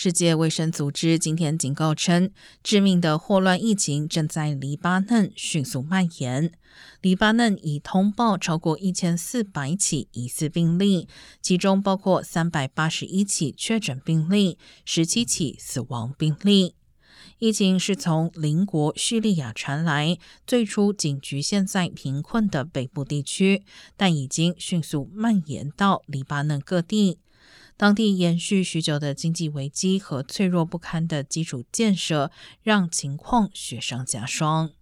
[0.00, 2.30] 世界卫生组织今天警告称，
[2.62, 6.52] 致命的霍乱疫情正在黎巴嫩迅速蔓延。
[7.00, 11.08] 黎巴嫩已通报超过一千四百起疑似病例，
[11.42, 16.76] 其中包括三百八十一起确诊病例，十七起死亡病例。
[17.40, 23.64] 疫情是从邻国叙利亚传来，最初仅局限在贫困的北部地区，
[23.96, 27.18] 但已经迅速蔓延到黎巴嫩各地。
[27.78, 34.72] 当地延续许久的经济危机和脆弱不堪的基础建设，让情况雪上加霜。